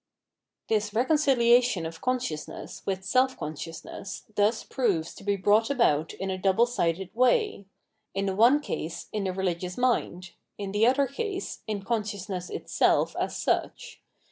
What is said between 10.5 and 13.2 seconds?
in the other case, in consciousness itself